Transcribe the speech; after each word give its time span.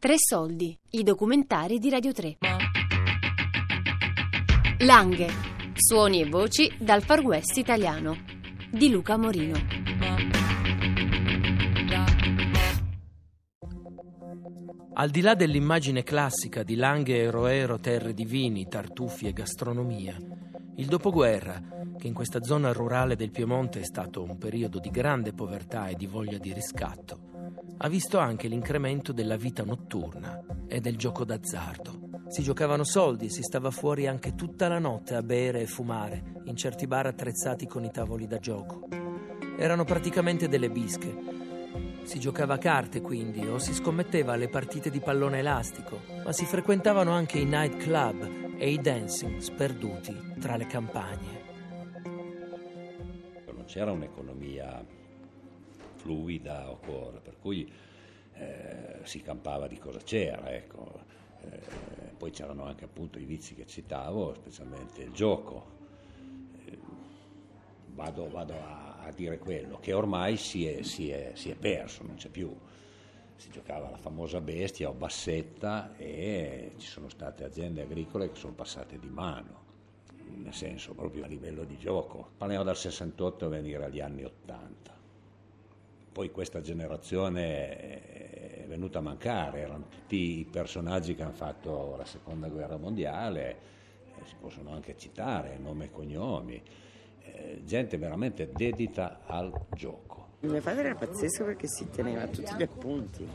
Tre 0.00 0.14
soldi, 0.16 0.74
i 0.92 1.02
documentari 1.02 1.78
di 1.78 1.90
Radio 1.90 2.10
3. 2.10 2.38
Langhe, 4.78 5.28
suoni 5.74 6.22
e 6.22 6.26
voci 6.26 6.72
dal 6.78 7.02
Far 7.02 7.20
West 7.20 7.58
italiano 7.58 8.16
di 8.70 8.88
Luca 8.88 9.18
Morino. 9.18 9.58
Al 14.94 15.10
di 15.10 15.20
là 15.20 15.34
dell'immagine 15.34 16.02
classica 16.02 16.62
di 16.62 16.76
Langhe 16.76 17.18
e 17.18 17.30
Roero, 17.30 17.78
terre 17.78 18.14
di 18.14 18.24
vini, 18.24 18.68
tartufi 18.68 19.26
e 19.26 19.34
gastronomia, 19.34 20.16
il 20.76 20.86
dopoguerra, 20.86 21.60
che 21.98 22.06
in 22.06 22.14
questa 22.14 22.42
zona 22.42 22.72
rurale 22.72 23.16
del 23.16 23.30
Piemonte 23.30 23.80
è 23.80 23.84
stato 23.84 24.22
un 24.22 24.38
periodo 24.38 24.78
di 24.78 24.88
grande 24.88 25.34
povertà 25.34 25.88
e 25.88 25.94
di 25.94 26.06
voglia 26.06 26.38
di 26.38 26.54
riscatto, 26.54 27.39
ha 27.82 27.88
visto 27.88 28.18
anche 28.18 28.46
l'incremento 28.46 29.10
della 29.10 29.36
vita 29.36 29.64
notturna 29.64 30.44
e 30.68 30.80
del 30.80 30.98
gioco 30.98 31.24
d'azzardo. 31.24 32.08
Si 32.28 32.42
giocavano 32.42 32.84
soldi 32.84 33.26
e 33.26 33.30
si 33.30 33.42
stava 33.42 33.70
fuori 33.70 34.06
anche 34.06 34.34
tutta 34.34 34.68
la 34.68 34.78
notte 34.78 35.14
a 35.14 35.22
bere 35.22 35.62
e 35.62 35.66
fumare 35.66 36.42
in 36.44 36.56
certi 36.56 36.86
bar 36.86 37.06
attrezzati 37.06 37.66
con 37.66 37.82
i 37.84 37.90
tavoli 37.90 38.26
da 38.26 38.38
gioco. 38.38 38.86
Erano 39.56 39.84
praticamente 39.84 40.46
delle 40.46 40.68
bische. 40.68 41.38
Si 42.02 42.18
giocava 42.18 42.54
a 42.54 42.58
carte 42.58 43.00
quindi 43.00 43.46
o 43.46 43.58
si 43.58 43.72
scommetteva 43.72 44.34
alle 44.34 44.48
partite 44.48 44.90
di 44.90 45.00
pallone 45.00 45.38
elastico, 45.38 46.00
ma 46.22 46.32
si 46.32 46.44
frequentavano 46.44 47.12
anche 47.12 47.38
i 47.38 47.46
night 47.46 47.78
club 47.78 48.58
e 48.58 48.70
i 48.70 48.78
dancing 48.78 49.38
sperduti 49.38 50.34
tra 50.38 50.56
le 50.56 50.66
campagne. 50.66 51.42
Non 53.46 53.64
c'era 53.64 53.90
un'economia 53.90 54.98
fluida 56.00 56.70
o 56.70 56.78
cosa, 56.78 57.18
per 57.18 57.36
cui 57.38 57.70
eh, 58.34 59.00
si 59.02 59.20
campava 59.20 59.66
di 59.66 59.78
cosa 59.78 59.98
c'era, 59.98 60.50
ecco. 60.50 61.04
eh, 61.42 61.60
poi 62.16 62.30
c'erano 62.30 62.64
anche 62.64 62.84
appunto 62.84 63.18
i 63.18 63.24
vizi 63.24 63.54
che 63.54 63.66
citavo, 63.66 64.34
specialmente 64.34 65.02
il 65.02 65.12
gioco. 65.12 65.78
Eh, 66.64 66.78
vado, 67.88 68.28
vado 68.30 68.54
a, 68.54 68.98
a, 69.00 69.12
dire 69.12 69.38
quello, 69.38 69.78
che 69.78 69.92
ormai 69.92 70.36
si 70.36 70.66
è, 70.66 70.82
si, 70.82 71.10
è, 71.10 71.32
si 71.34 71.50
è 71.50 71.54
perso, 71.54 72.02
non 72.02 72.16
c'è 72.16 72.28
più. 72.28 72.54
Si 73.36 73.50
giocava 73.50 73.88
la 73.88 73.96
famosa 73.96 74.40
bestia 74.40 74.90
o 74.90 74.92
bassetta 74.92 75.96
e 75.96 76.72
ci 76.76 76.86
sono 76.86 77.08
state 77.08 77.44
aziende 77.44 77.82
agricole 77.82 78.28
che 78.30 78.36
sono 78.36 78.52
passate 78.52 78.98
di 78.98 79.08
mano 79.08 79.68
nel 80.32 80.54
senso 80.54 80.94
proprio 80.94 81.24
a 81.24 81.26
livello 81.26 81.64
di 81.64 81.76
gioco. 81.76 82.30
Parliamo 82.36 82.62
dal 82.62 82.76
68 82.76 83.46
a 83.46 83.48
venire 83.48 83.84
agli 83.84 84.00
anni 84.00 84.22
80 84.22 84.99
poi 86.12 86.30
questa 86.30 86.60
generazione 86.60 88.62
è 88.62 88.66
venuta 88.66 88.98
a 88.98 89.02
mancare, 89.02 89.60
erano 89.60 89.86
tutti 89.88 90.40
i 90.40 90.44
personaggi 90.44 91.14
che 91.14 91.22
hanno 91.22 91.32
fatto 91.32 91.96
la 91.96 92.04
seconda 92.04 92.48
guerra 92.48 92.76
mondiale, 92.76 93.58
eh, 94.16 94.26
si 94.26 94.34
possono 94.40 94.72
anche 94.72 94.96
citare, 94.96 95.58
nome 95.58 95.86
e 95.86 95.90
cognomi, 95.90 96.62
eh, 97.22 97.62
gente 97.64 97.98
veramente 97.98 98.50
dedita 98.52 99.20
al 99.26 99.52
gioco. 99.74 100.28
Mio 100.40 100.60
padre 100.62 100.88
era 100.88 100.94
pazzesco 100.94 101.44
perché 101.44 101.68
si 101.68 101.90
teneva 101.90 102.26
tutti 102.26 102.54
gli 102.56 102.62
appunti, 102.62 103.28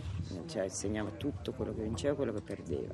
cioè 0.48 0.68
segnava 0.70 1.12
tutto 1.12 1.54
quello 1.54 1.74
che 1.74 1.84
vinceva 1.84 2.14
e 2.14 2.16
quello 2.16 2.34
che 2.34 2.42
perdeva. 2.42 2.94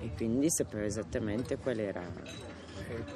E 0.00 0.10
quindi 0.14 0.50
sapeva 0.50 0.84
esattamente 0.84 1.56
qual 1.56 1.78
era 1.78 2.04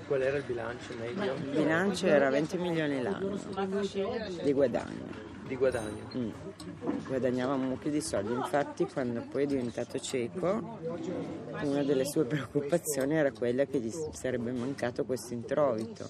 qual 0.07 0.23
era 0.23 0.37
il 0.37 0.45
bilancio 0.45 0.95
meglio? 0.99 1.35
Il 1.35 1.51
bilancio 1.51 2.07
era 2.07 2.31
20 2.31 2.59
milioni 2.59 3.03
l'anno 3.03 3.39
di 4.43 4.53
guadagno. 4.53 5.29
Di 5.47 5.57
guadagno? 5.57 6.09
Mm. 6.17 6.31
Guadagnava 7.07 7.55
un 7.55 7.69
mucchio 7.69 7.91
di 7.91 8.01
soldi, 8.01 8.33
infatti 8.33 8.87
quando 8.87 9.21
poi 9.23 9.45
è 9.45 9.47
diventato 9.47 9.99
cieco 9.99 10.79
una 11.63 11.83
delle 11.83 12.05
sue 12.05 12.25
preoccupazioni 12.25 13.15
era 13.15 13.33
quella 13.33 13.65
che 13.65 13.81
gli 13.81 13.93
sarebbe 14.13 14.53
mancato 14.53 15.05
questo 15.05 15.35
introito 15.35 16.07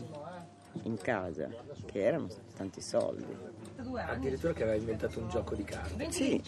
in 0.83 0.99
casa, 0.99 1.49
che 1.87 2.03
erano 2.03 2.29
tanti 2.57 2.83
soldi. 2.83 3.34
Addirittura 3.95 4.53
che 4.53 4.63
aveva 4.63 4.77
inventato 4.77 5.21
un 5.21 5.29
gioco 5.31 5.55
di 5.55 5.65
carte. 5.65 6.11
Sì 6.11 6.43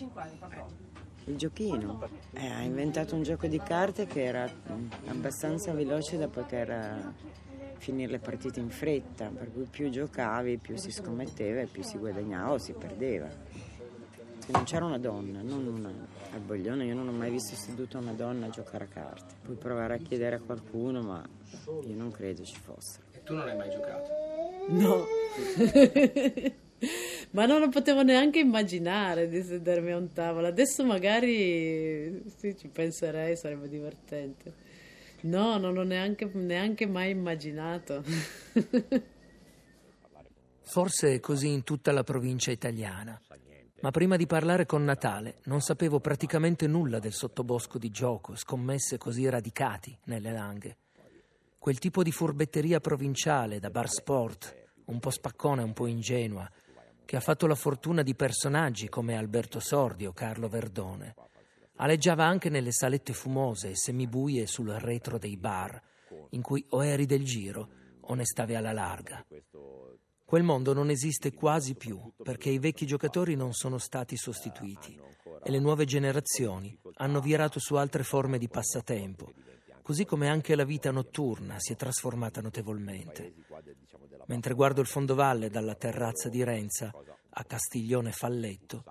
il 1.24 1.36
giochino. 1.36 2.08
Eh, 2.32 2.46
ha 2.46 2.62
inventato 2.62 3.14
un 3.14 3.22
gioco 3.22 3.46
di 3.46 3.58
carte 3.58 4.06
che 4.06 4.24
era 4.24 4.50
abbastanza 5.06 5.72
veloce 5.72 6.16
da 6.16 6.28
poter 6.28 6.70
eh, 6.70 7.12
finire 7.78 8.12
le 8.12 8.18
partite 8.18 8.60
in 8.60 8.70
fretta, 8.70 9.26
per 9.26 9.52
cui 9.52 9.66
più 9.70 9.90
giocavi, 9.90 10.58
più 10.58 10.76
si 10.76 10.90
scommetteva 10.90 11.60
e 11.60 11.66
più 11.66 11.82
si 11.82 11.98
guadagnava 11.98 12.52
o 12.52 12.58
si 12.58 12.72
perdeva. 12.72 13.28
Se 14.38 14.50
non 14.50 14.64
c'era 14.64 14.84
una 14.84 14.98
donna, 14.98 15.40
non 15.40 15.66
una, 15.66 15.92
al 16.32 16.40
Boglione 16.40 16.84
io 16.84 16.94
non 16.94 17.06
ho 17.06 17.12
mai 17.12 17.30
visto 17.30 17.54
seduta 17.54 17.98
una 17.98 18.12
donna 18.12 18.46
a 18.46 18.50
giocare 18.50 18.84
a 18.84 18.88
carte. 18.88 19.34
Puoi 19.42 19.56
provare 19.56 19.94
a 19.94 19.98
chiedere 19.98 20.36
a 20.36 20.40
qualcuno, 20.40 21.00
ma 21.00 21.22
io 21.84 21.94
non 21.94 22.10
credo 22.10 22.42
ci 22.42 22.56
fosse. 22.56 23.00
E 23.12 23.22
tu 23.22 23.34
non 23.34 23.46
hai 23.46 23.56
mai 23.56 23.70
giocato? 23.70 24.10
No. 24.68 25.06
Ma 27.32 27.46
non 27.46 27.60
lo 27.60 27.68
potevo 27.68 28.02
neanche 28.02 28.38
immaginare 28.40 29.28
di 29.28 29.42
sedermi 29.42 29.90
a 29.92 29.96
un 29.96 30.12
tavolo. 30.12 30.46
Adesso 30.46 30.84
magari 30.84 32.22
sì, 32.36 32.56
ci 32.56 32.68
penserei, 32.68 33.36
sarebbe 33.36 33.68
divertente. 33.68 34.54
No, 35.22 35.56
non 35.56 35.72
l'ho 35.72 35.84
neanche, 35.84 36.30
neanche 36.32 36.86
mai 36.86 37.10
immaginato. 37.10 38.02
Forse 40.60 41.14
è 41.14 41.20
così 41.20 41.48
in 41.48 41.64
tutta 41.64 41.92
la 41.92 42.02
provincia 42.02 42.50
italiana. 42.50 43.20
Ma 43.80 43.90
prima 43.90 44.16
di 44.16 44.26
parlare 44.26 44.64
con 44.64 44.84
Natale 44.84 45.38
non 45.44 45.60
sapevo 45.60 46.00
praticamente 46.00 46.66
nulla 46.66 46.98
del 46.98 47.12
sottobosco 47.12 47.78
di 47.78 47.90
gioco, 47.90 48.36
scommesse 48.36 48.96
così 48.96 49.28
radicati 49.28 49.96
nelle 50.04 50.30
langhe. 50.32 50.76
Quel 51.58 51.78
tipo 51.78 52.02
di 52.02 52.12
furbetteria 52.12 52.78
provinciale 52.80 53.58
da 53.58 53.70
bar 53.70 53.88
sport, 53.88 54.70
un 54.86 54.98
po' 54.98 55.10
spaccona 55.10 55.62
e 55.62 55.64
un 55.64 55.72
po' 55.72 55.86
ingenua, 55.86 56.48
che 57.04 57.16
ha 57.16 57.20
fatto 57.20 57.46
la 57.46 57.54
fortuna 57.54 58.02
di 58.02 58.14
personaggi 58.14 58.88
come 58.88 59.16
Alberto 59.16 59.60
Sordi 59.60 60.06
o 60.06 60.12
Carlo 60.12 60.48
Verdone. 60.48 61.14
Aleggiava 61.76 62.24
anche 62.24 62.48
nelle 62.48 62.72
salette 62.72 63.12
fumose 63.12 63.70
e 63.70 63.76
semibuie 63.76 64.46
sul 64.46 64.68
retro 64.68 65.18
dei 65.18 65.36
bar, 65.36 65.80
in 66.30 66.42
cui 66.42 66.64
o 66.70 66.84
eri 66.84 67.06
del 67.06 67.24
giro 67.24 67.68
o 68.00 68.14
ne 68.14 68.24
stavi 68.24 68.54
alla 68.54 68.72
larga. 68.72 69.24
Quel 70.24 70.42
mondo 70.42 70.72
non 70.72 70.88
esiste 70.88 71.34
quasi 71.34 71.74
più 71.74 72.00
perché 72.22 72.48
i 72.48 72.58
vecchi 72.58 72.86
giocatori 72.86 73.34
non 73.34 73.52
sono 73.52 73.76
stati 73.76 74.16
sostituiti 74.16 74.98
e 75.42 75.50
le 75.50 75.58
nuove 75.58 75.84
generazioni 75.84 76.74
hanno 76.94 77.20
virato 77.20 77.58
su 77.58 77.74
altre 77.74 78.02
forme 78.02 78.38
di 78.38 78.48
passatempo, 78.48 79.30
così 79.82 80.06
come 80.06 80.28
anche 80.28 80.54
la 80.54 80.64
vita 80.64 80.90
notturna 80.90 81.56
si 81.58 81.72
è 81.72 81.76
trasformata 81.76 82.40
notevolmente. 82.40 83.34
Mentre 84.26 84.54
guardo 84.54 84.80
il 84.80 84.86
fondovalle 84.86 85.50
dalla 85.50 85.74
terrazza 85.74 86.28
di 86.28 86.44
Renza 86.44 86.92
a 87.30 87.44
Castiglione 87.44 88.12
Falletto, 88.12 88.84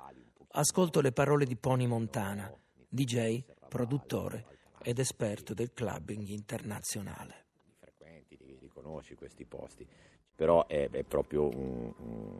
ascolto 0.51 0.99
le 1.01 1.11
parole 1.11 1.45
di 1.45 1.55
Pony 1.55 1.85
Montana, 1.85 2.53
DJ, 2.87 3.43
produttore 3.69 4.45
ed 4.81 4.99
esperto 4.99 5.53
del 5.53 5.71
clubbing 5.73 6.27
internazionale. 6.27 7.45
Frequenti, 7.79 8.37
li 8.59 8.67
conosci 8.67 9.15
questi 9.15 9.45
posti, 9.45 9.87
però 10.35 10.67
è, 10.67 10.89
è 10.89 11.03
proprio 11.03 11.47
un, 11.47 11.93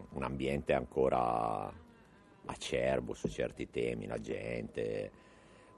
un, 0.10 0.24
ambiente 0.24 0.74
ancora 0.74 1.72
acerbo 2.46 3.14
su 3.14 3.30
certi 3.30 3.70
temi, 3.70 4.08
la 4.08 4.20
gente, 4.20 5.12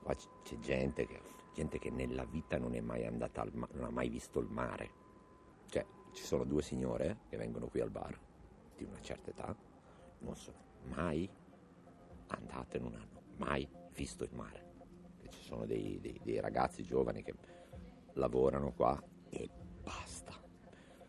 ma 0.04 0.16
c'è 0.16 0.58
gente 0.60 1.06
che, 1.06 1.22
gente 1.54 1.78
che 1.78 1.92
nella 1.92 2.26
vita 2.26 2.58
non 2.58 2.74
è 2.74 2.80
mai 2.80 3.06
andata 3.06 3.42
al 3.42 3.52
mare, 3.54 3.74
non 3.76 3.86
ha 3.86 3.92
mai 3.92 4.10
visto 4.10 4.40
il 4.40 4.48
mare 4.48 5.02
ci 6.14 6.24
sono 6.24 6.44
due 6.44 6.62
signore 6.62 7.18
che 7.28 7.38
vengono 7.38 7.68
qui 7.68 7.82
al 7.82 7.90
bar 7.90 8.18
di 8.76 8.84
una 8.84 9.02
certa 9.02 9.32
età, 9.32 9.56
non 10.20 10.36
sono 10.36 10.58
mai 10.84 11.30
andate, 12.28 12.80
non 12.80 12.94
hanno 12.96 13.22
mai 13.38 13.68
visto 13.94 14.24
il 14.24 14.34
mare. 14.34 14.72
E 15.22 15.30
ci 15.30 15.44
sono 15.44 15.66
dei, 15.66 16.00
dei, 16.00 16.20
dei 16.24 16.40
ragazzi 16.40 16.84
giovani 16.84 17.24
che 17.24 17.34
lavorano 18.14 18.72
qua 18.72 19.02
e 19.30 19.50
basta. 19.82 20.34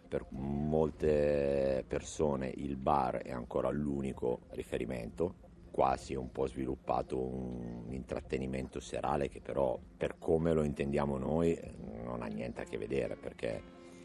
Per 0.08 0.26
molte 0.30 1.84
persone 1.86 2.52
il 2.56 2.76
bar 2.76 3.16
è 3.16 3.32
ancora 3.32 3.70
l'unico 3.70 4.42
riferimento, 4.50 5.42
qua 5.70 5.96
si 5.96 6.12
è 6.12 6.16
un 6.16 6.30
po' 6.30 6.46
sviluppato 6.46 7.18
un 7.20 7.86
intrattenimento 7.88 8.78
serale 8.78 9.28
che 9.28 9.40
però 9.40 9.76
per 9.96 10.18
come 10.18 10.52
lo 10.52 10.62
intendiamo 10.62 11.18
noi 11.18 11.58
non 12.04 12.22
ha 12.22 12.26
niente 12.26 12.60
a 12.60 12.64
che 12.64 12.78
vedere 12.78 13.16
perché 13.16 13.60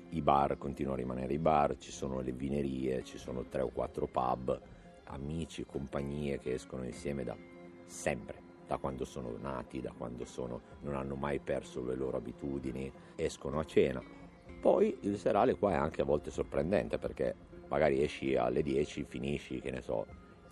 i 0.10 0.22
bar 0.22 0.58
continuano 0.58 0.98
a 0.98 1.02
rimanere 1.02 1.34
i 1.34 1.38
bar, 1.38 1.78
ci 1.78 1.92
sono 1.92 2.22
le 2.22 2.32
vinerie, 2.32 3.04
ci 3.04 3.18
sono 3.18 3.46
tre 3.48 3.62
o 3.62 3.70
quattro 3.70 4.08
pub, 4.08 4.60
amici, 5.06 5.66
compagnie 5.66 6.40
che 6.40 6.54
escono 6.54 6.84
insieme 6.84 7.24
da 7.24 7.36
sempre, 7.86 8.42
da 8.66 8.78
quando 8.78 9.06
sono 9.06 9.36
nati, 9.40 9.82
da 9.82 9.94
quando 9.96 10.26
sono, 10.26 10.62
non 10.82 10.96
hanno 10.96 11.16
mai 11.16 11.40
perso 11.40 11.84
le 11.84 11.96
loro 11.96 12.18
abitudini, 12.18 12.92
escono 13.16 13.60
a 13.60 13.66
cena. 13.66 14.02
Poi 14.60 14.98
il 15.02 15.18
serale 15.18 15.56
qua 15.56 15.72
è 15.72 15.76
anche 15.76 16.02
a 16.02 16.06
volte 16.06 16.32
sorprendente 16.32 16.98
perché 16.98 17.36
magari 17.68 18.04
esci 18.04 18.36
alle 18.36 18.64
10, 18.64 19.04
finisci, 19.04 19.60
che 19.62 19.72
ne 19.72 19.82
so, 19.82 20.06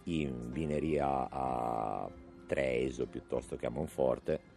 in 0.04 0.51
vineria 0.51 1.27
a 1.30 2.09
Treviso 2.45 3.07
piuttosto 3.07 3.57
che 3.57 3.65
a 3.65 3.69
Monforte 3.69 4.56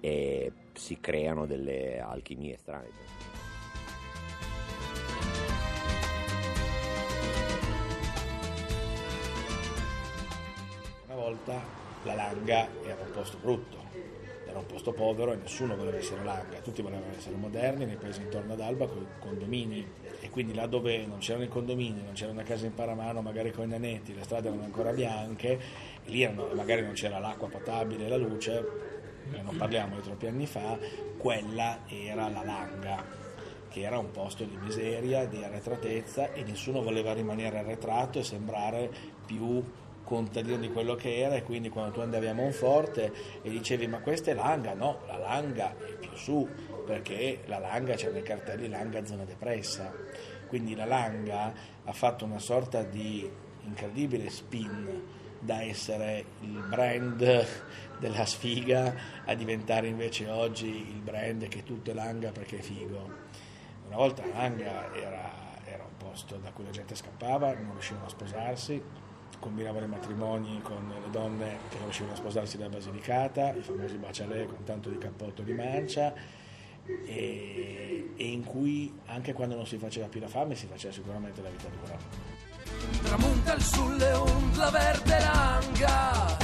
e 0.00 0.52
si 0.72 0.98
creano 0.98 1.44
delle 1.44 2.00
alchimie 2.00 2.56
strane. 2.56 3.39
Volta 11.50 11.78
la 12.04 12.14
Langa 12.14 12.68
era 12.84 13.02
un 13.04 13.10
posto 13.12 13.36
brutto, 13.40 13.76
era 14.46 14.58
un 14.58 14.66
posto 14.66 14.92
povero 14.92 15.32
e 15.32 15.36
nessuno 15.36 15.76
voleva 15.76 15.98
essere 15.98 16.24
Langa, 16.24 16.58
tutti 16.60 16.80
volevano 16.82 17.12
essere 17.16 17.36
moderni 17.36 17.84
nei 17.84 17.96
paesi 17.96 18.22
intorno 18.22 18.54
ad 18.54 18.60
Alba 18.60 18.86
con 18.86 19.02
i 19.02 19.20
condomini. 19.20 19.98
E 20.22 20.28
quindi 20.30 20.54
là 20.54 20.66
dove 20.66 21.06
non 21.06 21.18
c'erano 21.18 21.44
i 21.44 21.48
condomini, 21.48 22.02
non 22.02 22.12
c'era 22.12 22.30
una 22.30 22.42
casa 22.42 22.66
in 22.66 22.74
paramano 22.74 23.22
magari 23.22 23.52
con 23.52 23.64
i 23.64 23.68
nanetti, 23.68 24.14
le 24.14 24.22
strade 24.22 24.48
erano 24.48 24.64
ancora 24.64 24.92
bianche, 24.92 25.58
e 26.04 26.10
lì 26.10 26.22
erano, 26.22 26.48
magari 26.54 26.82
non 26.82 26.92
c'era 26.92 27.18
l'acqua 27.18 27.48
potabile, 27.48 28.08
la 28.08 28.16
luce, 28.16 28.66
non 29.42 29.56
parliamo 29.56 29.96
di 29.96 30.02
troppi 30.02 30.26
anni 30.26 30.46
fa, 30.46 30.78
quella 31.16 31.80
era 31.88 32.28
la 32.28 32.42
Langa 32.44 33.18
che 33.70 33.82
era 33.82 33.98
un 33.98 34.10
posto 34.10 34.42
di 34.42 34.58
miseria, 34.60 35.26
di 35.26 35.44
arretratezza 35.44 36.32
e 36.32 36.42
nessuno 36.42 36.82
voleva 36.82 37.12
rimanere 37.12 37.58
arretrato 37.58 38.18
e 38.18 38.24
sembrare 38.24 38.90
più 39.24 39.62
contadino 40.10 40.56
di 40.56 40.72
quello 40.72 40.96
che 40.96 41.18
era 41.20 41.36
e 41.36 41.44
quindi 41.44 41.68
quando 41.68 41.92
tu 41.92 42.00
andavi 42.00 42.26
a 42.26 42.34
Monforte 42.34 43.12
e 43.42 43.48
dicevi 43.48 43.86
ma 43.86 44.00
questa 44.00 44.32
è 44.32 44.34
Langa, 44.34 44.74
no, 44.74 45.02
la 45.06 45.18
Langa 45.18 45.76
è 45.78 45.92
più 46.00 46.10
su 46.16 46.48
perché 46.84 47.42
la 47.46 47.58
Langa 47.58 47.94
c'è 47.94 48.10
nei 48.10 48.22
cartelli 48.22 48.68
Langa 48.68 49.06
zona 49.06 49.22
depressa, 49.22 49.94
quindi 50.48 50.74
la 50.74 50.84
Langa 50.84 51.54
ha 51.84 51.92
fatto 51.92 52.24
una 52.24 52.40
sorta 52.40 52.82
di 52.82 53.30
incredibile 53.62 54.30
spin 54.30 55.00
da 55.38 55.62
essere 55.62 56.24
il 56.40 56.60
brand 56.68 57.46
della 58.00 58.26
sfiga 58.26 58.92
a 59.24 59.34
diventare 59.34 59.86
invece 59.86 60.28
oggi 60.28 60.66
il 60.66 61.00
brand 61.02 61.46
che 61.46 61.62
tutto 61.62 61.92
è 61.92 61.94
Langa 61.94 62.32
perché 62.32 62.58
è 62.58 62.62
figo. 62.62 63.28
Una 63.86 63.96
volta 63.96 64.26
Langa 64.26 64.92
era, 64.92 65.30
era 65.64 65.84
un 65.84 65.96
posto 65.96 66.36
da 66.36 66.50
cui 66.50 66.64
la 66.64 66.70
gente 66.70 66.96
scappava, 66.96 67.54
non 67.54 67.72
riuscivano 67.74 68.06
a 68.06 68.08
sposarsi, 68.08 68.82
combinavano 69.38 69.86
i 69.86 69.88
matrimoni 69.88 70.60
con 70.62 70.88
le 70.88 71.10
donne 71.10 71.58
che 71.68 71.78
riuscivano 71.82 72.14
a 72.14 72.16
sposarsi 72.16 72.56
da 72.56 72.68
Basilicata, 72.68 73.54
i 73.54 73.62
famosi 73.62 73.96
bacialè 73.96 74.46
con 74.46 74.64
tanto 74.64 74.90
di 74.90 74.98
cappotto 74.98 75.42
di 75.42 75.52
mancia 75.52 76.12
e, 77.06 78.10
e 78.16 78.26
in 78.26 78.44
cui 78.44 78.92
anche 79.06 79.32
quando 79.32 79.54
non 79.54 79.66
si 79.66 79.78
faceva 79.78 80.06
più 80.08 80.20
la 80.20 80.28
fame 80.28 80.54
si 80.54 80.66
faceva 80.66 80.92
sicuramente 80.92 81.42
la 81.42 81.50
vita 81.50 81.68
dura. 81.68 81.96
Tramunta 83.02 83.54
il 83.54 83.62
sulle 83.62 84.12
la 84.56 84.70
verde 84.70 85.18
langa 85.18 86.38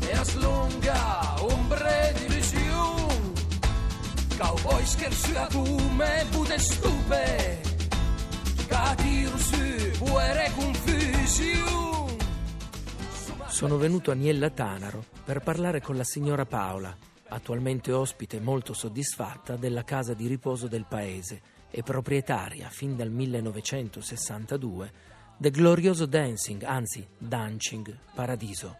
e 0.00 0.12
as 0.12 0.34
lunga 0.36 1.42
ombre 1.42 2.14
di 2.18 2.34
visione 2.34 3.04
cowboy 4.36 4.84
scherziatume 4.84 6.26
bude 6.30 6.58
stupe 6.58 7.60
catirsi 8.66 9.92
buere 9.98 10.50
confusione 10.56 11.93
Sono 13.54 13.76
venuto 13.76 14.10
a 14.10 14.14
Niella 14.14 14.50
Tanaro 14.50 15.04
per 15.24 15.38
parlare 15.38 15.80
con 15.80 15.96
la 15.96 16.02
signora 16.02 16.44
Paola, 16.44 16.92
attualmente 17.28 17.92
ospite 17.92 18.40
molto 18.40 18.72
soddisfatta 18.72 19.54
della 19.54 19.84
casa 19.84 20.12
di 20.12 20.26
riposo 20.26 20.66
del 20.66 20.86
paese 20.88 21.40
e 21.70 21.84
proprietaria 21.84 22.68
fin 22.68 22.96
dal 22.96 23.10
1962 23.10 24.92
del 25.36 25.52
glorioso 25.52 26.04
Dancing, 26.04 26.64
anzi 26.64 27.06
Dancing 27.16 27.96
Paradiso. 28.12 28.76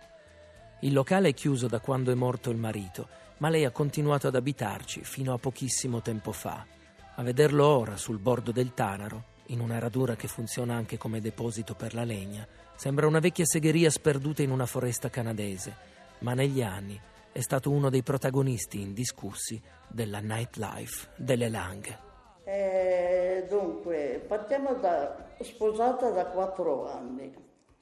Il 0.81 0.93
locale 0.93 1.29
è 1.29 1.35
chiuso 1.35 1.69
da 1.69 1.79
quando 1.79 2.11
è 2.11 2.15
morto 2.17 2.51
il 2.51 2.59
marito, 2.59 3.07
ma 3.39 3.51
lei 3.51 3.65
ha 3.65 3.71
continuato 3.71 4.27
ad 4.27 4.35
abitarci 4.35 5.05
fino 5.05 5.33
a 5.33 5.39
pochissimo 5.39 6.03
tempo 6.03 6.33
fa. 6.33 6.67
A 7.15 7.23
vederlo 7.23 7.65
ora 7.65 7.97
sul 7.97 8.19
bordo 8.19 8.51
del 8.51 8.75
Tanaro, 8.75 9.34
in 9.47 9.61
una 9.61 9.79
radura 9.79 10.17
che 10.17 10.29
funziona 10.29 10.75
anche 10.75 10.97
come 10.97 11.21
deposito 11.21 11.75
per 11.75 11.95
la 11.95 12.05
legna, 12.05 12.47
sembra 12.77 13.07
una 13.07 13.21
vecchia 13.21 13.45
segheria 13.45 13.91
sperduta 13.91 14.43
in 14.43 14.51
una 14.51 14.67
foresta 14.67 15.11
canadese, 15.11 15.77
ma 16.21 16.35
negli 16.35 16.63
anni 16.63 17.01
è 17.33 17.41
stato 17.41 17.71
uno 17.71 17.91
dei 17.91 18.03
protagonisti 18.03 18.81
indiscussi 18.81 19.61
della 19.89 20.21
nightlife 20.21 21.09
delle 21.17 21.49
Langhe. 21.49 21.99
Eh, 22.45 23.47
dunque, 23.49 24.25
partiamo 24.27 24.75
da 24.75 25.35
sposata 25.41 26.11
da 26.11 26.27
4 26.27 26.91
anni. 26.91 27.35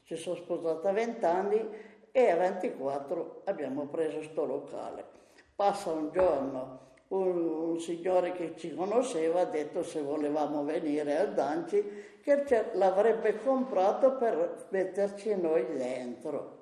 Ci 0.05 0.17
sono 0.17 0.37
sposata 0.37 0.89
a 0.89 0.93
20 0.93 1.25
anni 1.25 1.69
e 2.11 2.31
a 2.31 2.37
24 2.37 3.43
abbiamo 3.45 3.87
preso 3.87 4.23
sto 4.23 4.45
locale. 4.45 5.05
Passa 5.55 5.91
un 5.91 6.11
giorno 6.13 6.92
un, 7.13 7.71
un 7.71 7.81
signore 7.81 8.33
che 8.33 8.55
ci 8.57 8.75
conosceva 8.75 9.41
ha 9.41 9.45
detto 9.45 9.83
se 9.83 10.01
volevamo 10.01 10.65
venire 10.65 11.19
al 11.19 11.35
Danci 11.35 12.11
che 12.23 12.45
l'avrebbe 12.73 13.39
comprato 13.43 14.17
per 14.17 14.67
metterci 14.71 15.35
noi 15.35 15.67
dentro. 15.77 16.61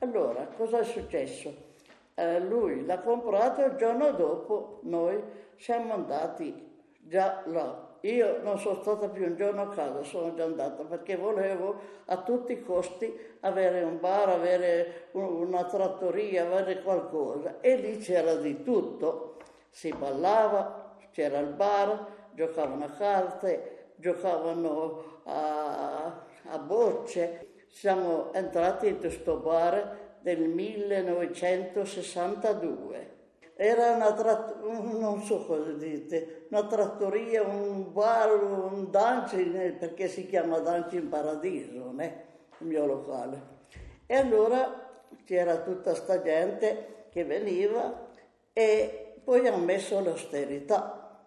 Allora, 0.00 0.46
cosa 0.56 0.80
è 0.80 0.84
successo? 0.84 1.70
Eh, 2.14 2.40
lui 2.40 2.84
l'ha 2.84 2.98
comprato 2.98 3.62
e 3.62 3.68
il 3.68 3.76
giorno 3.76 4.10
dopo 4.12 4.80
noi 4.82 5.22
siamo 5.56 5.94
andati 5.94 6.70
già 6.98 7.42
là. 7.46 7.90
Io 8.00 8.42
non 8.42 8.58
sono 8.58 8.80
stata 8.82 9.08
più 9.08 9.24
un 9.24 9.36
giorno 9.36 9.62
a 9.62 9.68
casa, 9.68 10.02
sono 10.02 10.34
già 10.34 10.42
andata 10.42 10.82
perché 10.82 11.16
volevo 11.16 11.76
a 12.06 12.20
tutti 12.22 12.52
i 12.52 12.62
costi 12.62 13.16
avere 13.40 13.84
un 13.84 14.00
bar, 14.00 14.28
avere 14.28 15.08
un- 15.12 15.46
una 15.46 15.64
trattoria, 15.64 16.44
avere 16.44 16.82
qualcosa. 16.82 17.60
E 17.60 17.76
lì 17.76 17.98
c'era 17.98 18.34
di 18.34 18.62
tutto. 18.64 19.36
Si 19.74 19.90
ballava, 19.90 20.96
c'era 21.12 21.38
il 21.38 21.54
bar, 21.54 22.06
giocavano 22.34 22.84
a 22.84 22.90
carte, 22.90 23.92
giocavano 23.96 25.22
a, 25.24 26.26
a 26.50 26.58
bocce. 26.58 27.46
Siamo 27.68 28.34
entrati 28.34 28.88
in 28.88 28.98
questo 28.98 29.38
bar 29.38 30.18
del 30.20 30.42
1962. 30.42 33.20
Era 33.54 33.92
una 33.92 34.12
trattoria, 34.12 34.98
non 34.98 35.22
so 35.22 35.46
cosa 35.46 35.72
dite, 35.72 36.48
una 36.50 36.66
trattoria, 36.66 37.42
un 37.42 37.90
bar, 37.92 38.30
un 38.32 38.90
dancing, 38.90 39.74
perché 39.74 40.08
si 40.08 40.26
chiama 40.26 40.58
Dancing 40.58 41.08
Paradiso, 41.08 41.92
né? 41.92 42.24
il 42.58 42.66
mio 42.66 42.86
locale. 42.86 43.60
E 44.06 44.16
allora 44.16 44.90
c'era 45.24 45.58
tutta 45.58 45.94
sta 45.94 46.20
gente 46.22 47.06
che 47.10 47.24
veniva 47.24 48.08
e 48.52 49.01
poi 49.24 49.46
hanno 49.46 49.64
messo 49.64 50.00
l'austerità. 50.00 51.24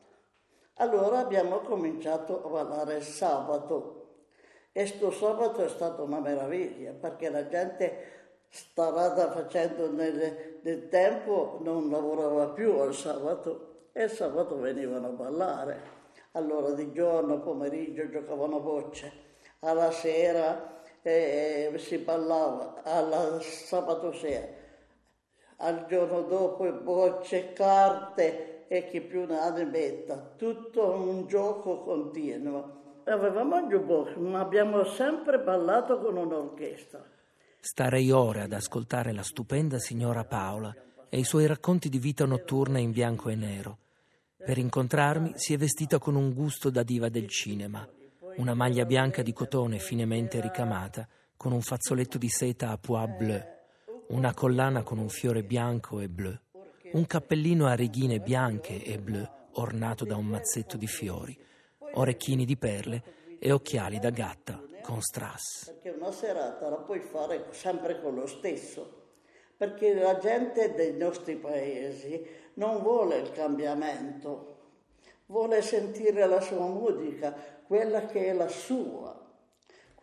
Allora 0.76 1.20
abbiamo 1.20 1.60
cominciato 1.60 2.44
a 2.44 2.50
ballare 2.50 2.98
il 2.98 3.04
sabato 3.04 4.06
e 4.72 4.86
sto 4.88 5.10
sabato 5.12 5.64
è 5.64 5.70
stata 5.70 6.02
una 6.02 6.20
meraviglia 6.20 6.92
perché 6.92 7.30
la 7.30 7.48
gente 7.48 8.14
strada 8.50 9.32
facendo 9.32 9.90
nel, 9.92 10.60
nel 10.62 10.90
tempo 10.90 11.60
non 11.62 11.90
lavorava 11.90 12.50
più 12.50 12.78
al 12.80 12.94
sabato 12.94 13.88
e 13.94 14.04
il 14.04 14.10
sabato 14.10 14.60
venivano 14.60 15.08
a 15.08 15.12
ballare. 15.12 15.94
Allora 16.32 16.72
di 16.72 16.92
giorno, 16.92 17.40
pomeriggio 17.40 18.10
giocavano 18.10 18.58
a 18.58 18.60
bocce, 18.60 19.12
alla 19.60 19.92
sera 19.92 20.82
eh, 21.02 21.72
si 21.78 22.00
ballava, 22.00 22.82
al 22.84 23.42
sabato 23.42 24.12
sera, 24.12 24.46
al 25.58 25.86
giorno 25.88 26.22
dopo 26.22 26.70
bocce, 26.72 27.54
carte 27.54 28.66
e 28.68 28.88
chi 28.90 29.02
più 29.02 29.26
ne 29.26 29.40
ha 29.40 29.50
ne 29.52 29.66
metta, 29.66 30.34
tutto 30.36 30.92
un 30.92 31.28
gioco 31.28 31.84
continuo. 31.84 32.84
Avevamo 33.06 33.60
il 33.60 33.68
jukebox, 33.68 34.16
ma 34.16 34.40
abbiamo 34.40 34.84
sempre 34.84 35.40
ballato 35.40 36.00
con 36.00 36.18
un'orchestra. 36.18 37.04
Starei 37.60 38.12
ore 38.12 38.42
ad 38.42 38.54
ascoltare 38.54 39.14
la 39.14 39.24
stupenda 39.24 39.78
signora 39.80 40.24
Paola 40.24 40.76
e 41.10 41.20
i 41.20 41.24
suoi 41.24 41.46
racconti 41.46 41.90
di 41.90 42.00
vita 42.00 42.26
notturna 42.26 42.80
in 42.80 42.92
bianco 42.92 43.30
e 43.30 43.36
nero. 43.36 43.78
Per 44.38 44.58
incontrarmi 44.58 45.34
si 45.36 45.54
è 45.54 45.58
vestita 45.58 45.98
con 45.98 46.16
un 46.16 46.34
gusto 46.34 46.70
da 46.70 46.84
diva 46.84 47.10
del 47.10 47.28
cinema, 47.30 47.88
una 48.38 48.54
maglia 48.54 48.86
bianca 48.86 49.22
di 49.22 49.34
cotone 49.34 49.80
finemente 49.80 50.42
ricamata, 50.42 51.08
con 51.38 51.52
un 51.52 51.62
fazzoletto 51.62 52.18
di 52.18 52.30
seta 52.30 52.70
a 52.70 52.78
pois 52.78 53.08
bleu, 53.18 53.55
una 54.08 54.34
collana 54.34 54.84
con 54.84 54.98
un 54.98 55.10
fiore 55.10 55.44
bianco 55.44 56.00
e 56.00 56.08
blu, 56.08 56.32
un 56.92 57.08
cappellino 57.08 57.66
a 57.66 57.74
righine 57.74 58.20
bianche 58.20 58.84
e 58.84 59.00
blu 59.00 59.28
ornato 59.54 60.06
da 60.06 60.16
un 60.16 60.26
mazzetto 60.26 60.78
di 60.78 60.88
fiori, 60.88 61.38
orecchini 61.94 62.46
di 62.46 62.58
perle 62.58 63.04
e 63.40 63.52
occhiali 63.52 64.00
da 64.00 64.10
gatta 64.10 64.62
con 64.82 65.02
strass. 65.02 65.66
Perché 65.66 65.90
una 65.90 66.12
serata 66.12 66.70
la 66.70 66.78
puoi 66.78 67.00
fare 67.00 67.48
sempre 67.52 68.02
con 68.02 68.16
lo 68.16 68.28
stesso, 68.28 69.04
perché 69.58 69.94
la 69.94 70.18
gente 70.18 70.74
dei 70.74 70.96
nostri 70.96 71.36
paesi 71.36 72.24
non 72.56 72.82
vuole 72.82 73.18
il 73.18 73.32
cambiamento, 73.32 74.58
vuole 75.28 75.62
sentire 75.62 76.28
la 76.28 76.42
sua 76.42 76.68
musica, 76.68 77.34
quella 77.66 78.06
che 78.06 78.28
è 78.28 78.34
la 78.34 78.48
sua, 78.48 79.25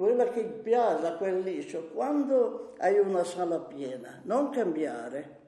quella 0.02 0.24
che 0.30 0.42
piace, 0.42 1.14
quel 1.16 1.42
liscio, 1.42 1.90
quando 1.94 2.74
hai 2.78 2.98
una 2.98 3.22
sala 3.22 3.60
piena, 3.60 4.20
non 4.24 4.50
cambiare. 4.50 5.38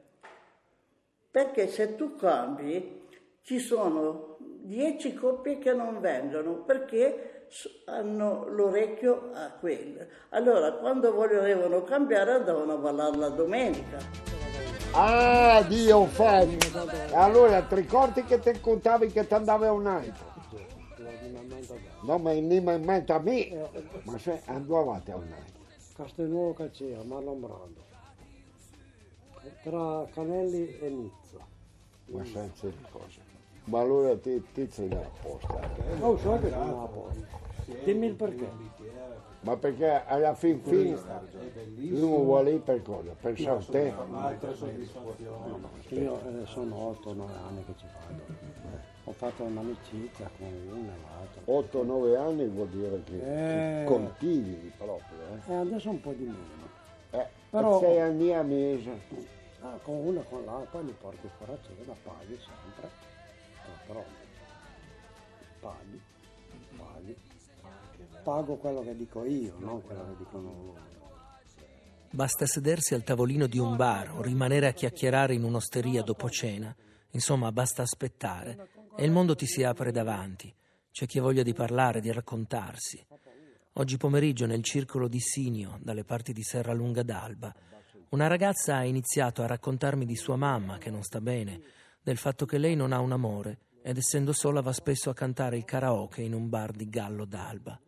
Perché 1.29 1.67
se 1.67 1.97
tu 1.97 2.15
cambi, 2.15 3.09
ci 3.43 3.59
sono 3.59 4.37
dieci 4.39 5.13
coppie 5.13 5.59
che 5.59 5.73
non 5.73 5.99
vengono 6.01 6.63
perché 6.63 7.49
hanno 7.87 8.47
l'orecchio 8.49 9.31
a 9.35 9.51
quello. 9.59 10.07
Allora, 10.29 10.71
quando 10.75 11.13
volevano 11.13 11.83
cambiare, 11.83 12.35
andavano 12.35 12.75
a 12.75 12.77
ballare 12.77 13.17
la 13.17 13.31
domenica. 13.31 13.99
Ah, 14.93 15.65
Dio 15.67 16.05
fatto! 16.05 16.87
Allora, 17.13 17.61
ti 17.63 17.75
ricordi 17.75 18.23
che 18.23 18.39
ti 18.39 18.61
contavi 18.61 19.09
che 19.09 19.27
ti 19.27 19.35
andavi 19.35 19.65
a 19.65 19.73
un 19.73 19.87
altro? 19.89 20.34
No, 22.01 22.19
ma 22.19 22.33
non 22.33 22.45
mi 22.47 22.61
mente 22.61 23.13
a 23.13 23.19
me, 23.19 23.69
ma 24.05 24.19
se 24.19 24.43
andavate 24.47 25.13
a 25.13 25.17
un 25.17 25.33
altro. 25.33 25.63
Castelnuovo 25.95 26.53
Cacea, 26.55 27.03
Marlon 27.03 27.41
Brando. 27.41 27.83
Tra 29.63 30.07
Canelli 30.13 30.79
e 30.79 30.89
Nizza. 30.89 31.39
Ma 32.07 32.25
senza 32.25 32.67
di 32.67 32.85
cosa. 32.91 33.21
Ma 33.65 33.81
allora 33.81 34.17
ti, 34.19 34.43
ti 34.53 34.69
sei 34.71 34.93
apposta. 34.93 35.59
Oh, 36.01 36.19
so 36.19 36.39
che 36.39 36.51
sono 36.51 36.85
a 36.85 36.87
posto. 36.87 37.43
Dimmi 37.85 38.07
il 38.07 38.15
perché. 38.15 38.49
Ma 39.41 39.57
perché 39.57 40.05
alla 40.07 40.35
fin 40.35 40.61
fine 40.63 40.99
uno 41.91 42.17
vuole 42.23 42.53
lì 42.53 42.59
per 42.59 42.83
cosa? 42.83 43.15
Per 43.21 43.35
te? 43.35 43.93
Io 45.89 46.21
eh, 46.21 46.47
sono 46.47 46.99
8-9 47.03 47.21
anni 47.47 47.65
che 47.65 47.75
ci 47.77 47.87
vado. 47.93 48.54
Ho 49.07 49.13
fatto 49.13 49.43
un'amicizia 49.43 50.31
con 50.39 50.47
uno 50.47 50.91
e 50.91 50.97
l'altro. 51.03 51.43
8-9 51.45 52.17
anni 52.17 52.47
vuol 52.49 52.69
dire 52.69 53.03
che 53.05 53.83
Eh. 53.83 53.85
continui 53.85 54.73
proprio. 54.79 55.19
Eh. 55.47 55.53
E 55.53 55.55
adesso 55.57 55.91
un 55.91 56.01
po' 56.01 56.13
di 56.13 56.25
meno. 56.25 56.69
Eh, 57.11 57.27
Però- 57.51 57.81
sei 57.81 58.01
anni 58.01 58.33
a 58.33 58.43
mese. 58.43 58.91
Ah, 59.61 59.79
con 59.83 59.95
uno 59.97 60.21
e 60.21 60.25
con 60.29 60.45
l'altro, 60.45 60.79
poi 60.79 60.85
li 60.87 60.95
porti 60.99 61.29
fuori 61.37 61.53
a 61.53 61.59
cena, 61.63 61.95
paghi 62.03 62.39
sempre. 62.39 62.89
Eh, 62.89 63.87
però 63.87 64.05
paghi, 65.61 66.01
paghi. 66.77 67.17
Pago 68.23 68.57
quello 68.57 68.83
che 68.83 68.97
dico 68.97 69.25
io, 69.25 69.55
non 69.59 69.83
quello 69.83 70.03
che 70.09 70.17
dicono 70.19 70.43
loro. 70.65 70.93
Basta 72.11 72.47
sedersi 72.47 72.95
al 72.95 73.03
tavolino 73.03 73.47
di 73.47 73.59
un 73.59 73.77
bar 73.77 74.13
o 74.17 74.23
rimanere 74.23 74.67
a 74.69 74.73
chiacchierare 74.73 75.35
in 75.35 75.43
un'osteria 75.45 76.03
dopo 76.03 76.31
cena. 76.31 76.75
Insomma, 77.11 77.51
basta 77.53 77.83
aspettare 77.83 78.69
e 78.97 79.05
il 79.05 79.11
mondo 79.11 79.35
ti 79.35 79.47
si 79.47 79.63
apre 79.63 79.91
davanti. 79.91 80.55
C'è 80.91 81.07
chi 81.07 81.19
ha 81.19 81.23
voglia 81.23 81.43
di 81.43 81.53
parlare, 81.53 82.01
di 82.01 82.13
raccontarsi. 82.13 83.05
Oggi 83.75 83.97
pomeriggio 83.97 84.47
nel 84.47 84.63
circolo 84.63 85.09
di 85.09 85.19
Sinio, 85.19 85.79
dalle 85.83 86.05
parti 86.05 86.33
di 86.33 86.43
Serralunga 86.43 87.03
d'Alba, 87.03 87.53
una 88.11 88.29
ragazza 88.29 88.77
ha 88.77 88.85
iniziato 88.85 89.43
a 89.43 89.47
raccontarmi 89.47 90.05
di 90.05 90.15
sua 90.15 90.37
mamma 90.37 90.79
che 90.79 90.91
non 90.91 91.03
sta 91.03 91.21
bene, 91.21 91.61
del 92.01 92.17
fatto 92.17 92.47
che 92.47 92.59
lei 92.59 92.77
non 92.77 92.93
ha 92.93 93.01
un 93.01 93.11
amore 93.11 93.59
ed 93.83 93.97
essendo 93.97 94.33
sola 94.33 94.61
va 94.61 94.73
spesso 94.73 95.11
a 95.11 95.15
cantare 95.15 95.57
il 95.57 95.65
karaoke 95.65 96.23
in 96.23 96.33
un 96.33 96.49
bar 96.49 96.71
di 96.71 96.89
Gallo 96.89 97.25
d'Alba. 97.25 97.79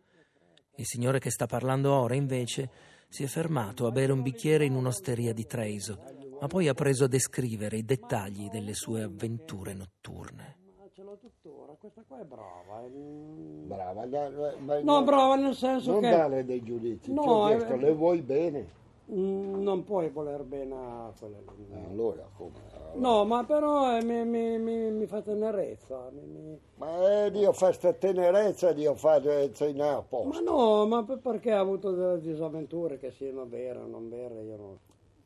Il 0.75 0.85
signore 0.85 1.19
che 1.19 1.31
sta 1.31 1.45
parlando 1.45 1.93
ora, 1.93 2.15
invece, 2.15 2.69
si 3.07 3.23
è 3.23 3.27
fermato 3.27 3.87
a 3.87 3.91
bere 3.91 4.11
un 4.11 4.21
bicchiere 4.21 4.65
in 4.65 4.75
un'osteria 4.75 5.33
di 5.33 5.45
Treviso, 5.45 6.03
ma 6.41 6.47
poi 6.47 6.67
ha 6.67 6.73
preso 6.73 7.05
a 7.05 7.07
descrivere 7.07 7.77
i 7.77 7.85
dettagli 7.85 8.49
delle 8.49 8.73
sue 8.73 9.03
avventure 9.03 9.73
notturne. 9.73 10.56
Ma 11.07 11.13
l'ho 11.13 11.19
tuttora, 11.19 11.73
questa 11.79 12.03
qua 12.05 12.19
è 12.19 12.25
brava. 12.25 12.83
è- 12.83 12.89
Brava, 12.89 14.05
da- 14.07 14.29
da- 14.29 14.53
ma- 14.59 14.81
No, 14.81 15.03
brava 15.03 15.35
nel 15.37 15.55
senso 15.55 15.91
non 15.93 16.01
che 16.01 16.09
dare 16.09 16.43
dei 16.43 16.61
giudizi. 16.61 17.13
No, 17.13 17.21
ho 17.21 17.47
eh, 17.49 17.55
chiesto, 17.55 17.77
le 17.77 17.93
vuoi 17.93 18.21
bene? 18.21 18.67
mm, 19.09 19.61
non 19.63 19.85
puoi 19.85 20.09
voler 20.09 20.43
bene 20.43 20.75
a 20.75 21.13
quelle 21.17 21.37
lì. 21.55 21.65
Eh, 21.71 21.85
Allora, 21.85 22.27
come? 22.35 22.55
No, 22.95 23.23
ma 23.23 23.45
però 23.45 23.95
eh, 23.97 24.03
mi, 24.03 24.25
mi, 24.25 24.59
mi, 24.59 24.91
mi 24.91 25.05
fa 25.07 25.21
tenerezza. 25.21 26.11
Ma 26.75 27.23
eh, 27.25 27.31
Dio 27.31 27.53
fa 27.53 27.71
sta 27.71 27.93
tenerezza, 27.93 28.73
Dio 28.73 28.93
fa 28.95 29.15
eh, 29.21 29.51
sei 29.53 29.73
là 29.77 29.91
a 29.91 29.95
Ma 29.95 30.01
posto. 30.03 30.41
no, 30.43 30.85
ma 30.87 31.05
per- 31.05 31.19
perché 31.19 31.53
ha 31.53 31.59
avuto 31.59 31.91
delle 31.91 32.19
disavventure 32.19 32.97
che 32.97 33.11
siano 33.11 33.45
vere 33.47 33.79
o 33.79 33.85
non 33.87 34.09
vere, 34.09 34.43
io 34.43 34.57
non... 34.57 34.77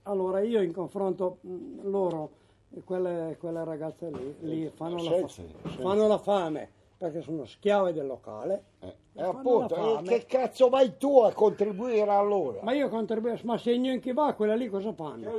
Allora 0.03 0.41
io 0.41 0.61
in 0.61 0.73
confronto 0.73 1.37
mh, 1.41 1.89
loro, 1.89 2.23
eh, 2.23 2.40
quelle, 2.83 3.35
quelle 3.39 3.63
ragazze 3.63 4.09
lì, 4.09 4.35
lì 4.39 4.69
fanno, 4.69 5.01
la, 5.03 5.27
fa- 5.27 5.27
fanno 5.27 6.07
la 6.07 6.17
fame 6.17 6.69
perché 6.97 7.21
sono 7.21 7.45
schiave 7.45 7.93
del 7.93 8.05
locale. 8.05 8.63
Eh, 8.79 8.87
e 8.87 8.93
e 9.13 9.23
fanno 9.23 9.29
appunto, 9.29 9.75
eh, 9.99 10.03
che 10.03 10.25
cazzo 10.25 10.69
vai 10.69 10.97
tu 10.97 11.19
a 11.21 11.33
contribuire 11.33 12.09
allora? 12.11 12.59
Ma 12.61 12.73
io 12.73 12.87
contribuisco, 12.89 13.45
ma 13.45 13.57
se 13.57 13.71
io 13.73 13.91
in 13.91 13.99
chi 13.99 14.13
va, 14.13 14.33
quella 14.33 14.55
lì 14.55 14.69
cosa 14.69 14.93
fanno? 14.93 15.31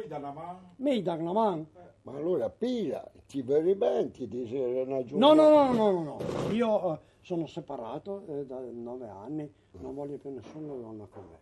Mi 0.76 1.00
danno 1.02 1.22
una 1.22 1.32
mano. 1.32 1.66
Ma 2.02 2.12
allora 2.16 2.50
piglia, 2.50 3.08
ti 3.28 3.42
vedi 3.42 3.74
bene, 3.76 4.10
ti 4.10 4.26
dice 4.26 4.58
una 4.58 4.96
No, 4.96 5.04
giornata. 5.04 5.34
no, 5.34 5.72
no, 5.72 5.72
no, 5.72 5.90
no, 5.92 6.02
no. 6.02 6.18
Io 6.52 6.92
eh, 6.94 6.98
sono 7.20 7.46
separato 7.46 8.24
eh, 8.26 8.44
da 8.44 8.58
nove 8.72 9.08
anni, 9.08 9.48
non 9.78 9.94
voglio 9.94 10.16
più 10.16 10.30
nessuna 10.30 10.74
donna 10.74 11.06
con 11.08 11.22
me. 11.30 11.40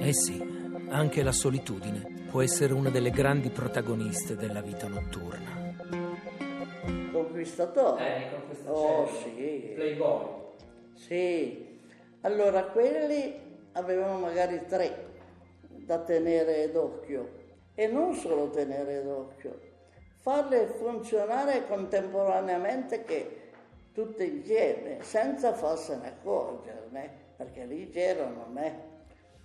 Eh 0.00 0.12
sì, 0.12 0.40
anche 0.90 1.22
la 1.22 1.32
solitudine 1.32 2.26
può 2.30 2.42
essere 2.42 2.72
una 2.74 2.90
delle 2.90 3.10
grandi 3.10 3.48
protagoniste 3.48 4.36
della 4.36 4.60
vita 4.60 4.86
notturna. 4.86 5.74
Conquistatore. 7.12 8.30
Oh 8.66 9.06
sì. 9.06 9.72
Playboy. 9.74 10.26
Sì. 10.94 11.78
Allora 12.20 12.64
quelli 12.64 13.34
avevano 13.72 14.18
magari 14.18 14.64
tre 14.66 15.12
da 15.68 15.98
tenere 15.98 16.70
d'occhio 16.70 17.42
e 17.74 17.86
non 17.86 18.14
solo 18.14 18.50
tenere 18.50 19.02
d'occhio, 19.02 19.58
farle 20.24 20.68
funzionare 20.78 21.66
contemporaneamente 21.66 23.04
che 23.04 23.40
tutte 23.92 24.24
insieme, 24.24 25.02
senza 25.02 25.52
farsene 25.52 26.08
accorgerne, 26.08 27.10
perché 27.36 27.66
lì 27.66 27.90
c'era 27.90 28.26
non 28.30 28.56
è. 28.56 28.74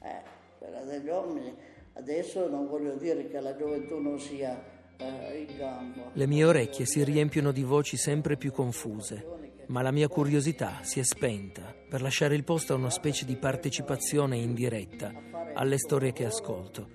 Eh, 0.02 0.22
quella 0.58 0.86
degli 0.86 1.10
uomini, 1.10 1.54
adesso 1.96 2.48
non 2.48 2.70
voglio 2.70 2.94
dire 2.94 3.28
che 3.28 3.42
la 3.42 3.58
gioventù 3.58 4.00
non 4.00 4.22
sia 4.22 4.58
eh, 4.96 5.46
in 5.50 5.58
gamba. 5.58 6.12
Le 6.14 6.28
mie 6.28 6.46
orecchie 6.46 6.86
si 6.86 7.04
riempiono 7.04 7.52
di 7.52 7.64
voci 7.64 7.98
sempre 7.98 8.38
più 8.38 8.54
confuse, 8.54 9.26
ma 9.68 9.82
la 9.82 9.92
mia 9.92 10.08
curiosità 10.08 10.80
si 10.84 11.02
è 11.02 11.04
spenta 11.04 11.76
per 11.90 12.02
lasciare 12.02 12.36
il 12.36 12.46
posto 12.46 12.72
a 12.72 12.78
una 12.78 12.90
specie 12.90 13.26
di 13.26 13.36
partecipazione 13.36 14.38
indiretta 14.38 15.12
alle 15.56 15.78
storie 15.78 16.14
che 16.14 16.26
ascolto. 16.26 16.88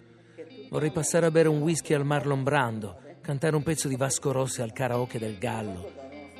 Vorrei 0.70 0.90
passare 0.90 1.26
a 1.26 1.30
bere 1.30 1.48
un 1.50 1.60
whisky 1.60 1.92
al 1.92 2.06
Marlon 2.06 2.42
Brando, 2.42 3.02
cantare 3.24 3.56
un 3.56 3.62
pezzo 3.62 3.88
di 3.88 3.96
Vasco 3.96 4.32
Rossi 4.32 4.60
al 4.60 4.74
karaoke 4.74 5.18
del 5.18 5.38
Gallo, 5.38 5.90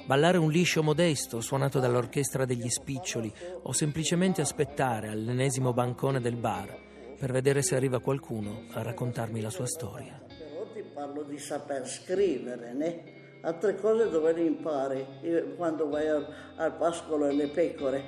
ballare 0.04 0.36
un 0.36 0.50
liscio 0.50 0.82
modesto 0.82 1.40
suonato 1.40 1.80
dall'orchestra 1.80 2.44
degli 2.44 2.68
spiccioli 2.68 3.32
o 3.62 3.72
semplicemente 3.72 4.42
aspettare 4.42 5.08
all'ennesimo 5.08 5.72
bancone 5.72 6.20
del 6.20 6.36
bar 6.36 6.76
per 7.18 7.32
vedere 7.32 7.62
se 7.62 7.74
arriva 7.74 8.00
qualcuno 8.00 8.64
a 8.72 8.82
raccontarmi 8.82 9.40
la 9.40 9.48
sua 9.48 9.66
storia. 9.66 10.20
Però 10.28 10.66
ti 10.74 10.82
parlo 10.92 11.22
di 11.22 11.38
saper 11.38 11.88
scrivere, 11.88 12.74
né? 12.74 13.02
Altre 13.40 13.76
cose 13.76 14.10
dove 14.10 14.34
le 14.34 14.42
impari 14.44 15.06
Io, 15.22 15.54
quando 15.56 15.88
vai 15.88 16.06
al, 16.06 16.26
al 16.56 16.76
pascolo 16.76 17.26
e 17.28 17.32
le 17.34 17.48
pecore 17.48 18.02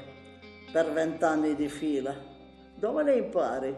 per 0.71 0.93
vent'anni 0.93 1.55
di 1.55 1.69
fila. 1.69 2.15
Dove 2.79 3.03
le 3.05 3.17
impari? 3.17 3.75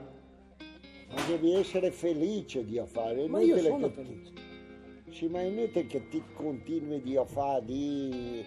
Ma 1.14 1.22
devi 1.28 1.54
essere 1.54 1.92
felice 1.92 2.64
di 2.64 2.82
fare. 2.84 3.28
Ma 3.28 3.38
io 3.40 3.54
inutile 3.56 3.68
sono 3.68 3.86
che- 3.86 3.92
felice. 3.94 4.37
Sì, 5.10 5.26
ma 5.28 5.40
è 5.40 5.44
inutile 5.44 5.86
che 5.86 6.08
ti 6.08 6.22
continui 6.34 7.00
di 7.02 7.16
a 7.16 7.24
fare 7.24 7.64
di 7.64 8.44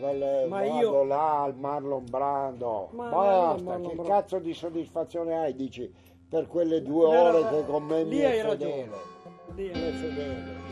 vale- 0.00 0.46
Ma 0.48 0.60
vado 0.60 0.78
io- 0.80 1.04
là 1.04 1.42
al 1.42 1.56
Marlon 1.56 2.04
Brando. 2.08 2.88
Ma 2.92 3.08
Basta, 3.08 3.58
io 3.58 3.64
Marlon 3.64 3.88
che 3.88 3.94
Brando- 3.94 4.02
cazzo 4.12 4.38
di 4.38 4.54
soddisfazione 4.54 5.36
hai? 5.36 5.54
Dici 5.54 5.92
per 6.28 6.46
quelle 6.46 6.82
due 6.82 7.10
Era- 7.10 7.34
ore 7.36 7.48
che 7.62 7.66
con 7.70 7.84
me 7.84 8.04
mi 8.04 8.18
è 8.18 8.26
hai 8.26 8.48
fedele. 8.50 8.88
ragione. 8.88 9.02
Lì 9.56 9.70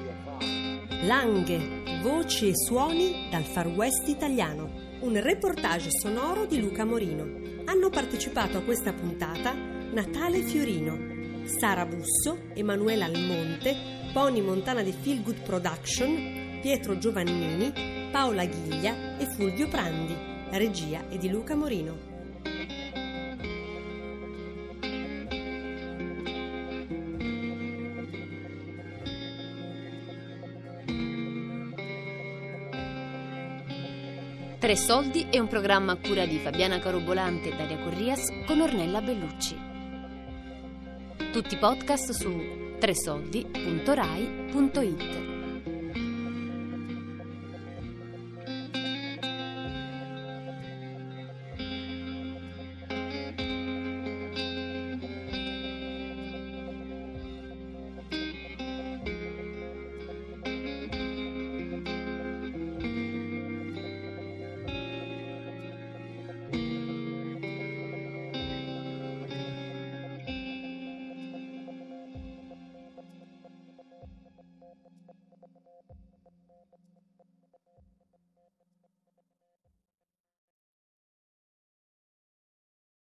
a 0.08 0.14
fare. 0.24 1.06
Langhe, 1.06 2.00
voci 2.02 2.48
e 2.48 2.56
suoni 2.56 3.28
dal 3.30 3.42
Far 3.42 3.66
West 3.68 4.08
italiano. 4.08 4.70
Un 5.00 5.20
reportage 5.20 5.90
sonoro 5.90 6.46
di 6.46 6.60
Luca 6.60 6.84
Morino. 6.84 7.24
Hanno 7.64 7.90
partecipato 7.90 8.58
a 8.58 8.62
questa 8.62 8.92
puntata 8.92 9.52
Natale 9.92 10.38
Fiorino, 10.42 10.96
Sara 11.44 11.84
Busso, 11.84 12.50
Emanuela 12.54 13.04
Almonte, 13.04 13.76
Pony 14.12 14.40
Montana 14.40 14.82
di 14.82 14.92
Feel 14.92 15.22
Good 15.22 15.42
Production, 15.42 16.58
Pietro 16.60 16.98
Giovannini, 16.98 18.10
Paola 18.10 18.44
Ghiglia 18.44 19.18
e 19.18 19.26
Fulvio 19.26 19.68
Prandi. 19.68 20.14
La 20.50 20.58
regia 20.58 21.08
è 21.08 21.16
di 21.16 21.28
Luca 21.28 21.54
Morino. 21.54 22.10
Tre 34.58 34.76
soldi 34.76 35.26
e 35.28 35.40
un 35.40 35.48
programma 35.48 35.92
a 35.92 35.96
cura 35.96 36.24
di 36.24 36.38
Fabiana 36.38 36.78
Carobolante 36.78 37.48
e 37.48 37.56
Daria 37.56 37.78
Corrias 37.78 38.28
con 38.46 38.60
Ornella 38.60 39.00
Bellucci. 39.00 39.71
Tutti 41.32 41.54
i 41.54 41.58
podcast 41.58 42.12
su 42.12 42.30
tresoldi.rai.it 42.78 45.31